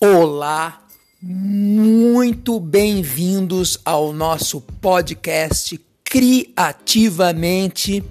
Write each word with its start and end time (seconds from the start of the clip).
Olá, 0.00 0.86
muito 1.20 2.60
bem-vindos 2.60 3.80
ao 3.84 4.12
nosso 4.12 4.60
podcast 4.60 5.76
Criativamente. 6.04 8.04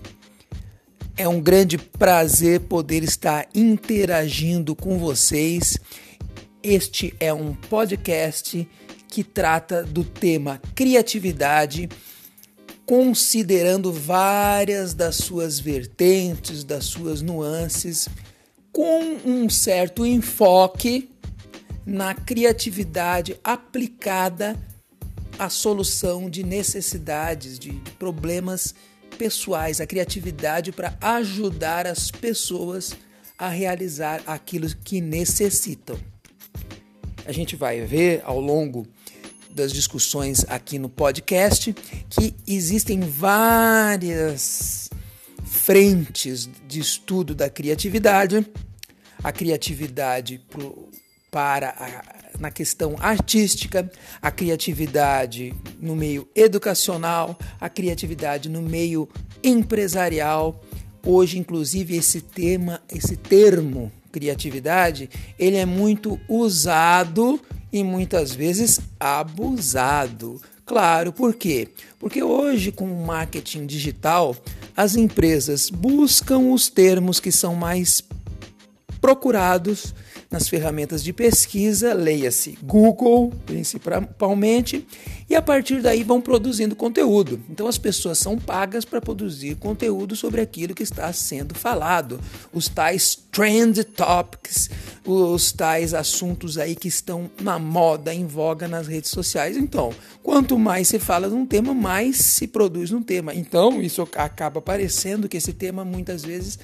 É 1.15 1.29
um 1.29 1.39
grande 1.39 1.77
prazer 1.77 2.59
poder 2.59 3.03
estar 3.03 3.47
interagindo 3.55 4.75
com 4.75 4.99
vocês. 4.99 5.77
Este 6.61 7.15
é 7.21 7.33
um 7.33 7.53
podcast 7.53 8.69
que 9.07 9.23
trata 9.23 9.81
do 9.81 10.03
tema 10.03 10.61
criatividade, 10.75 11.87
considerando 12.85 13.93
várias 13.93 14.93
das 14.93 15.15
suas 15.15 15.57
vertentes, 15.57 16.65
das 16.65 16.83
suas 16.83 17.21
nuances, 17.21 18.09
com 18.73 19.19
um 19.25 19.49
certo 19.49 20.05
enfoque 20.05 21.15
na 21.87 22.13
criatividade 22.13 23.39
aplicada 23.41 24.61
à 25.39 25.49
solução 25.49 26.29
de 26.29 26.43
necessidades, 26.43 27.57
de, 27.57 27.71
problemas 27.97 28.75
pessoais, 29.17 29.79
a 29.79 29.87
criatividade 29.87 30.73
para 30.73 30.97
ajudar 30.99 31.87
as 31.87 32.11
pessoas 32.11 32.93
a 33.37 33.47
realizar 33.47 34.21
aquilo 34.27 34.67
que 34.83 34.99
necessitam. 34.99 35.97
A 37.25 37.31
gente 37.31 37.55
vai 37.55 37.79
ver 37.81 38.21
ao 38.25 38.41
longo 38.41 38.85
das 39.49 39.71
discussões 39.71 40.45
aqui 40.49 40.77
no 40.77 40.89
podcast 40.89 41.73
que 42.09 42.35
existem 42.45 42.99
várias 42.99 44.89
frentes 45.45 46.49
de 46.67 46.81
estudo 46.81 47.33
da 47.33 47.49
criatividade. 47.49 48.45
A 49.23 49.31
criatividade 49.31 50.39
para 51.29 51.69
a, 51.69 52.39
na 52.39 52.51
questão 52.51 52.95
artística, 52.99 53.89
a 54.21 54.31
criatividade 54.31 55.53
no 55.79 55.95
meio 55.95 56.27
educacional, 56.35 57.37
a 57.59 57.69
criatividade 57.69 58.49
no 58.49 58.61
meio 58.61 59.07
empresarial. 59.43 60.63
Hoje, 61.05 61.37
inclusive, 61.39 61.95
esse 61.95 62.21
tema, 62.21 62.81
esse 62.89 63.15
termo 63.15 63.91
criatividade, 64.11 65.09
ele 65.37 65.57
é 65.57 65.65
muito 65.65 66.19
usado 66.27 67.39
e 67.71 67.83
muitas 67.83 68.33
vezes 68.33 68.79
abusado. 68.99 70.41
Claro, 70.65 71.13
por 71.13 71.35
quê? 71.35 71.69
Porque 71.99 72.21
hoje, 72.23 72.71
com 72.71 72.91
o 72.91 73.05
marketing 73.05 73.65
digital, 73.65 74.35
as 74.75 74.95
empresas 74.95 75.69
buscam 75.69 76.51
os 76.51 76.69
termos 76.69 77.19
que 77.19 77.31
são 77.31 77.55
mais 77.55 78.03
procurados 78.99 79.93
nas 80.29 80.49
ferramentas 80.49 81.03
de 81.03 81.13
pesquisa, 81.13 81.93
leia-se 81.93 82.57
Google 82.61 83.31
principalmente, 83.45 84.85
e 85.29 85.35
a 85.35 85.41
partir 85.41 85.81
daí 85.81 86.03
vão 86.03 86.21
produzindo 86.21 86.75
conteúdo. 86.75 87.39
Então 87.49 87.67
as 87.67 87.77
pessoas 87.77 88.17
são 88.17 88.37
pagas 88.37 88.85
para 88.85 89.01
produzir 89.01 89.55
conteúdo 89.55 90.15
sobre 90.15 90.41
aquilo 90.41 90.75
que 90.75 90.83
está 90.83 91.11
sendo 91.13 91.55
falado, 91.55 92.19
os 92.53 92.67
tais 92.67 93.15
trend 93.31 93.83
topics, 93.83 94.69
os 95.05 95.51
tais 95.51 95.93
assuntos 95.93 96.57
aí 96.57 96.75
que 96.75 96.87
estão 96.87 97.29
na 97.41 97.57
moda, 97.57 98.13
em 98.13 98.25
voga 98.25 98.67
nas 98.67 98.87
redes 98.87 99.11
sociais. 99.11 99.55
Então, 99.55 99.93
quanto 100.21 100.59
mais 100.59 100.87
se 100.89 100.99
fala 100.99 101.29
de 101.29 101.35
um 101.35 101.45
tema, 101.45 101.73
mais 101.73 102.17
se 102.17 102.47
produz 102.47 102.91
um 102.91 103.01
tema. 103.01 103.33
Então, 103.33 103.81
isso 103.81 104.01
acaba 104.15 104.61
parecendo 104.61 105.29
que 105.29 105.37
esse 105.37 105.53
tema 105.53 105.85
muitas 105.85 106.23
vezes 106.23 106.59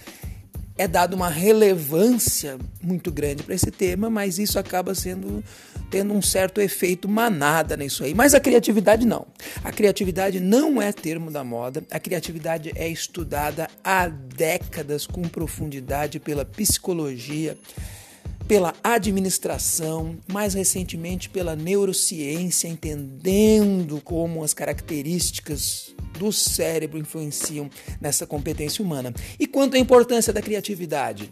é 0.78 0.88
dado 0.88 1.16
uma 1.16 1.30
relevância 1.30 2.58
muito 2.82 3.12
grande 3.12 3.44
para 3.44 3.54
esse 3.54 3.70
tema, 3.70 4.10
mas 4.10 4.40
isso 4.40 4.58
acaba 4.58 4.96
sendo 4.96 5.44
tendo 5.94 6.12
um 6.12 6.24
certo 6.24 6.60
efeito 6.60 7.08
manada 7.08 7.78
nisso 7.78 8.04
aí. 8.04 8.16
Mas 8.16 8.34
a 8.34 8.40
criatividade 8.40 9.06
não. 9.06 9.28
A 9.64 9.72
criatividade 9.72 10.40
não 10.40 10.82
é 10.82 10.92
termo 10.92 11.30
da 11.30 11.44
moda. 11.44 11.84
A 11.92 12.00
criatividade 12.00 12.72
é 12.76 12.90
estudada 12.90 13.70
há 13.84 14.08
décadas 14.08 15.06
com 15.06 15.22
profundidade 15.22 16.20
pela 16.20 16.44
psicologia, 16.44 17.56
pela 18.48 18.74
administração, 18.84 20.18
mais 20.28 20.56
recentemente 20.56 21.30
pela 21.30 21.56
neurociência, 21.56 22.68
entendendo 22.68 24.02
como 24.04 24.44
as 24.44 24.52
características 24.52 25.93
do 26.18 26.32
cérebro 26.32 26.98
influenciam 26.98 27.70
nessa 28.00 28.26
competência 28.26 28.84
humana. 28.84 29.14
E 29.40 29.48
quanto 29.48 29.76
à 29.76 29.80
importância 29.80 30.34
da 30.34 30.42
criatividade? 30.42 31.30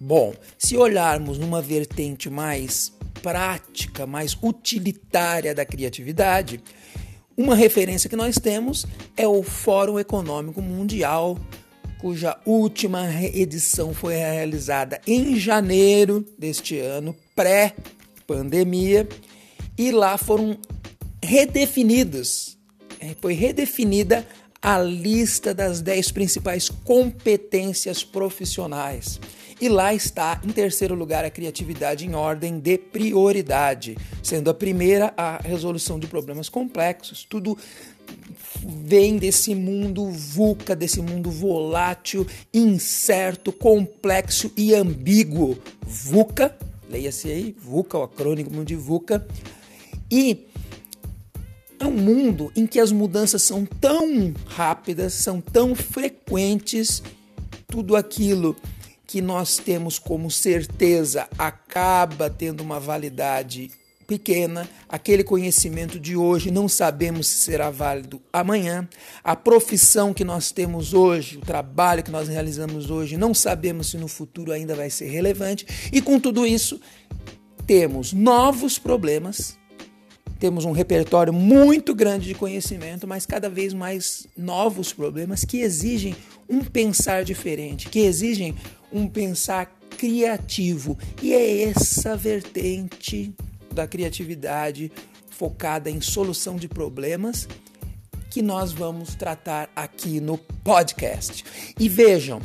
Bom, 0.00 0.34
se 0.58 0.76
olharmos 0.76 1.38
numa 1.38 1.62
vertente 1.62 2.28
mais 2.28 2.92
prática, 3.22 4.04
mais 4.06 4.36
utilitária 4.42 5.54
da 5.54 5.64
criatividade, 5.64 6.60
uma 7.36 7.54
referência 7.54 8.10
que 8.10 8.16
nós 8.16 8.36
temos 8.36 8.84
é 9.16 9.26
o 9.26 9.42
Fórum 9.42 9.98
Econômico 9.98 10.60
Mundial, 10.60 11.38
cuja 12.00 12.36
última 12.44 13.08
edição 13.22 13.94
foi 13.94 14.14
realizada 14.14 15.00
em 15.06 15.38
janeiro 15.38 16.26
deste 16.36 16.78
ano, 16.78 17.14
pré-pandemia, 17.34 19.08
e 19.78 19.92
lá 19.92 20.18
foram 20.18 20.58
redefinidos, 21.22 22.58
é, 22.58 22.61
foi 23.20 23.34
redefinida 23.34 24.26
a 24.60 24.78
lista 24.78 25.52
das 25.52 25.80
10 25.80 26.12
principais 26.12 26.68
competências 26.68 28.04
profissionais. 28.04 29.20
E 29.60 29.68
lá 29.68 29.94
está, 29.94 30.40
em 30.44 30.50
terceiro 30.50 30.94
lugar, 30.94 31.24
a 31.24 31.30
criatividade 31.30 32.04
em 32.04 32.14
ordem 32.14 32.58
de 32.58 32.78
prioridade, 32.78 33.96
sendo 34.22 34.50
a 34.50 34.54
primeira 34.54 35.14
a 35.16 35.36
resolução 35.38 36.00
de 36.00 36.06
problemas 36.08 36.48
complexos. 36.48 37.24
Tudo 37.24 37.56
vem 38.64 39.18
desse 39.18 39.54
mundo 39.54 40.10
VUCA, 40.10 40.74
desse 40.74 41.00
mundo 41.00 41.30
volátil, 41.30 42.26
incerto, 42.52 43.52
complexo 43.52 44.52
e 44.56 44.74
ambíguo. 44.74 45.56
VUCA, 45.86 46.56
leia-se 46.90 47.28
aí, 47.28 47.56
VUCA, 47.58 47.98
o 47.98 48.02
acrônimo 48.02 48.64
de 48.64 48.74
VUCA. 48.74 49.24
E 50.10 50.46
é 51.82 51.86
um 51.86 51.90
mundo 51.90 52.52
em 52.54 52.66
que 52.66 52.78
as 52.78 52.92
mudanças 52.92 53.42
são 53.42 53.66
tão 53.66 54.32
rápidas, 54.46 55.14
são 55.14 55.40
tão 55.40 55.74
frequentes, 55.74 57.02
tudo 57.66 57.96
aquilo 57.96 58.56
que 59.06 59.20
nós 59.20 59.58
temos 59.58 59.98
como 59.98 60.30
certeza 60.30 61.28
acaba 61.36 62.30
tendo 62.30 62.62
uma 62.62 62.78
validade 62.78 63.70
pequena, 64.06 64.68
aquele 64.88 65.24
conhecimento 65.24 65.98
de 65.98 66.16
hoje 66.16 66.50
não 66.50 66.68
sabemos 66.68 67.26
se 67.26 67.38
será 67.38 67.70
válido 67.70 68.22
amanhã, 68.32 68.88
a 69.24 69.34
profissão 69.34 70.14
que 70.14 70.24
nós 70.24 70.52
temos 70.52 70.92
hoje, 70.94 71.38
o 71.38 71.40
trabalho 71.40 72.02
que 72.02 72.10
nós 72.10 72.28
realizamos 72.28 72.90
hoje, 72.90 73.16
não 73.16 73.34
sabemos 73.34 73.88
se 73.88 73.96
no 73.96 74.08
futuro 74.08 74.52
ainda 74.52 74.74
vai 74.74 74.90
ser 74.90 75.06
relevante, 75.06 75.66
e 75.92 76.00
com 76.00 76.20
tudo 76.20 76.46
isso, 76.46 76.80
temos 77.66 78.12
novos 78.12 78.78
problemas, 78.78 79.56
temos 80.42 80.64
um 80.64 80.72
repertório 80.72 81.32
muito 81.32 81.94
grande 81.94 82.26
de 82.26 82.34
conhecimento, 82.34 83.06
mas 83.06 83.24
cada 83.24 83.48
vez 83.48 83.72
mais 83.72 84.26
novos 84.36 84.92
problemas 84.92 85.44
que 85.44 85.60
exigem 85.60 86.16
um 86.48 86.64
pensar 86.64 87.22
diferente, 87.22 87.88
que 87.88 88.00
exigem 88.00 88.52
um 88.92 89.06
pensar 89.06 89.72
criativo. 89.96 90.98
E 91.22 91.32
é 91.32 91.62
essa 91.62 92.16
vertente 92.16 93.32
da 93.72 93.86
criatividade 93.86 94.90
focada 95.30 95.88
em 95.88 96.00
solução 96.00 96.56
de 96.56 96.66
problemas 96.66 97.46
que 98.28 98.42
nós 98.42 98.72
vamos 98.72 99.14
tratar 99.14 99.70
aqui 99.76 100.18
no 100.18 100.36
podcast. 100.36 101.44
E 101.78 101.88
vejam, 101.88 102.40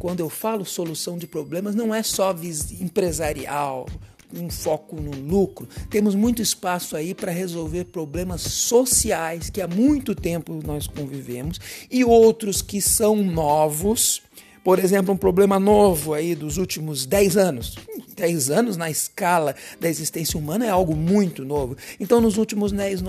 quando 0.00 0.18
eu 0.18 0.28
falo 0.28 0.64
solução 0.64 1.16
de 1.16 1.28
problemas, 1.28 1.76
não 1.76 1.94
é 1.94 2.02
só 2.02 2.34
empresarial, 2.80 3.86
um 4.34 4.50
foco 4.50 4.96
no 4.96 5.10
lucro. 5.10 5.68
Temos 5.90 6.14
muito 6.14 6.42
espaço 6.42 6.96
aí 6.96 7.14
para 7.14 7.32
resolver 7.32 7.84
problemas 7.84 8.42
sociais 8.42 9.50
que 9.50 9.60
há 9.60 9.68
muito 9.68 10.14
tempo 10.14 10.60
nós 10.64 10.86
convivemos 10.86 11.60
e 11.90 12.04
outros 12.04 12.62
que 12.62 12.80
são 12.80 13.16
novos 13.16 14.22
por 14.66 14.80
exemplo, 14.80 15.14
um 15.14 15.16
problema 15.16 15.60
novo 15.60 16.12
aí 16.12 16.34
dos 16.34 16.56
últimos 16.56 17.06
10 17.06 17.36
anos. 17.36 17.76
10 18.16 18.50
anos 18.50 18.76
na 18.76 18.90
escala 18.90 19.54
da 19.78 19.88
existência 19.88 20.36
humana 20.36 20.66
é 20.66 20.70
algo 20.70 20.96
muito 20.96 21.44
novo. 21.44 21.76
Então, 22.00 22.20
nos 22.20 22.36
últimos 22.36 22.72
10, 22.72 23.00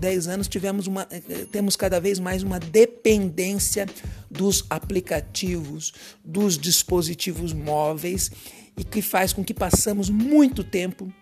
10 0.00 0.26
anos, 0.26 0.48
tivemos 0.48 0.88
uma, 0.88 1.06
eh, 1.12 1.46
temos 1.52 1.76
cada 1.76 2.00
vez 2.00 2.18
mais 2.18 2.42
uma 2.42 2.58
dependência 2.58 3.86
dos 4.28 4.64
aplicativos, 4.68 5.94
dos 6.24 6.58
dispositivos 6.58 7.52
móveis, 7.52 8.32
e 8.76 8.84
que 8.84 9.00
faz 9.00 9.32
com 9.32 9.44
que 9.44 9.54
passamos 9.54 10.10
muito 10.10 10.64
tempo 10.64 11.12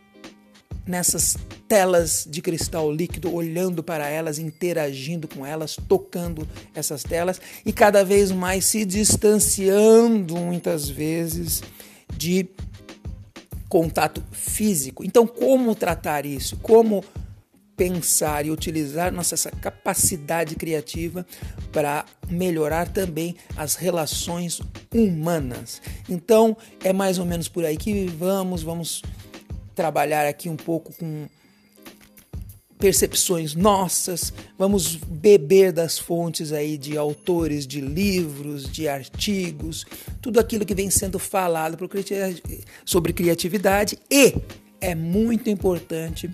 nessas 0.87 1.37
telas 1.69 2.27
de 2.29 2.43
cristal 2.43 2.93
líquido, 2.93 3.33
olhando 3.33 3.83
para 3.83 4.09
elas, 4.09 4.39
interagindo 4.39 5.29
com 5.29 5.47
elas, 5.47 5.77
tocando 5.89 6.47
essas 6.75 7.03
telas 7.03 7.41
e 7.65 7.73
cada 7.73 8.05
vez 8.05 8.31
mais 8.31 8.65
se 8.65 8.85
distanciando 8.85 10.37
muitas 10.37 10.89
vezes 10.89 11.63
de 12.17 12.49
contato 13.69 14.23
físico. 14.33 15.05
Então, 15.05 15.27
como 15.27 15.75
tratar 15.75 16.27
isso? 16.27 16.57
Como 16.59 17.05
pensar 17.77 18.47
e 18.47 18.51
utilizar 18.51 19.13
nossa 19.13 19.35
essa 19.35 19.51
capacidade 19.51 20.55
criativa 20.55 21.27
para 21.73 22.05
melhorar 22.29 22.89
também 22.89 23.35
as 23.57 23.75
relações 23.75 24.61
humanas. 24.95 25.81
Então, 26.09 26.57
é 26.85 26.93
mais 26.93 27.19
ou 27.19 27.25
menos 27.25 27.49
por 27.49 27.65
aí 27.65 27.77
que 27.77 28.07
vamos, 28.07 28.63
vamos 28.63 29.03
trabalhar 29.75 30.27
aqui 30.27 30.49
um 30.49 30.57
pouco 30.57 30.93
com 30.93 31.27
percepções 32.79 33.55
nossas, 33.55 34.33
vamos 34.59 34.97
beber 34.97 35.71
das 35.71 36.01
fontes 36.01 36.53
aí 36.53 36.77
de 36.77 36.99
autores 36.99 37.65
de 37.65 37.81
livros, 37.81 38.69
de 38.71 38.89
artigos, 38.89 39.87
tudo 40.21 40.41
aquilo 40.41 40.67
que 40.67 40.75
vem 40.75 40.91
sendo 40.91 41.17
falado 41.17 41.79
sobre 42.85 43.13
criatividade 43.13 43.97
e 44.11 44.35
é 44.81 44.97
muito 44.97 45.49
importante 45.49 46.29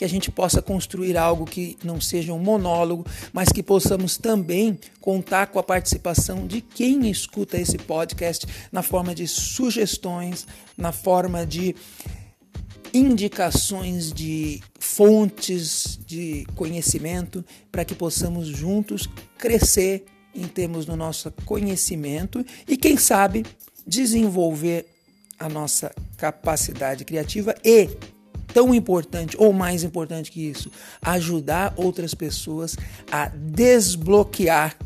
que 0.00 0.04
a 0.06 0.08
gente 0.08 0.30
possa 0.30 0.62
construir 0.62 1.14
algo 1.18 1.44
que 1.44 1.76
não 1.84 2.00
seja 2.00 2.32
um 2.32 2.38
monólogo, 2.38 3.04
mas 3.34 3.50
que 3.50 3.62
possamos 3.62 4.16
também 4.16 4.80
contar 4.98 5.48
com 5.48 5.58
a 5.58 5.62
participação 5.62 6.46
de 6.46 6.62
quem 6.62 7.10
escuta 7.10 7.58
esse 7.58 7.76
podcast 7.76 8.46
na 8.72 8.82
forma 8.82 9.14
de 9.14 9.28
sugestões, 9.28 10.46
na 10.74 10.90
forma 10.90 11.44
de 11.44 11.76
indicações 12.94 14.10
de 14.10 14.62
fontes 14.78 16.00
de 16.06 16.46
conhecimento 16.54 17.44
para 17.70 17.84
que 17.84 17.94
possamos 17.94 18.46
juntos 18.46 19.06
crescer 19.36 20.06
em 20.34 20.48
termos 20.48 20.86
do 20.86 20.96
nosso 20.96 21.30
conhecimento 21.44 22.42
e, 22.66 22.74
quem 22.74 22.96
sabe, 22.96 23.44
desenvolver 23.86 24.86
a 25.38 25.46
nossa 25.46 25.94
capacidade 26.16 27.04
criativa 27.04 27.54
e, 27.62 27.90
tão 28.52 28.74
importante 28.74 29.36
ou 29.38 29.52
mais 29.52 29.82
importante 29.82 30.30
que 30.30 30.40
isso, 30.40 30.70
ajudar 31.02 31.74
outras 31.76 32.14
pessoas 32.14 32.76
a 33.10 33.28
desbloquear 33.28 34.76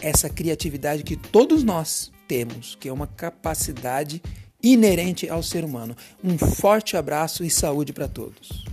essa 0.00 0.28
criatividade 0.28 1.02
que 1.02 1.16
todos 1.16 1.62
nós 1.62 2.10
temos, 2.26 2.76
que 2.78 2.88
é 2.88 2.92
uma 2.92 3.06
capacidade 3.06 4.22
inerente 4.62 5.28
ao 5.28 5.42
ser 5.42 5.64
humano. 5.64 5.96
Um 6.22 6.36
forte 6.36 6.96
abraço 6.96 7.44
e 7.44 7.50
saúde 7.50 7.92
para 7.92 8.08
todos. 8.08 8.67